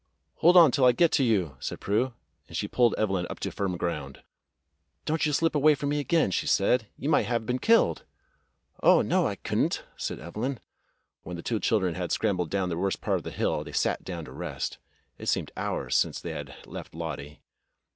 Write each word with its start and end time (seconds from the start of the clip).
"Hold 0.37 0.57
on 0.57 0.71
till 0.71 0.83
I 0.85 0.93
get 0.93 1.11
to 1.11 1.23
you," 1.23 1.57
said 1.59 1.79
Prue, 1.79 2.15
and 2.47 2.57
she 2.57 2.67
pulled 2.67 2.95
Evelyn 2.95 3.27
up 3.29 3.39
to 3.41 3.51
firm 3.51 3.77
ground. 3.77 4.23
"Don't 5.05 5.27
you 5.27 5.31
slip 5.31 5.53
away 5.53 5.75
from 5.75 5.89
me 5.89 5.99
again," 5.99 6.31
she 6.31 6.47
said. 6.47 6.87
"You 6.97 7.07
might 7.07 7.27
have 7.27 7.45
been 7.45 7.59
killed." 7.59 8.03
"Oh, 8.81 9.03
no, 9.03 9.27
I 9.27 9.35
could 9.35 9.59
n't," 9.59 9.83
said 9.97 10.19
Evelyn. 10.19 10.59
When 11.21 11.35
the 11.35 11.43
two 11.43 11.59
children 11.59 11.93
had 11.93 12.11
scrambled 12.11 12.49
down 12.49 12.69
the 12.69 12.77
worst 12.79 12.99
part 12.99 13.17
of 13.17 13.23
the 13.23 13.29
hill, 13.29 13.63
they 13.63 13.73
sat 13.73 14.03
down 14.03 14.25
to 14.25 14.31
rest. 14.31 14.79
It 15.19 15.27
seemed 15.27 15.51
hours 15.55 15.95
since 15.95 16.19
they 16.19 16.31
had 16.31 16.55
left 16.65 16.95
Lottie. 16.95 17.41